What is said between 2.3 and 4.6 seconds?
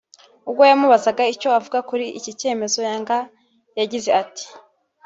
cyemezo Yanga yagize ati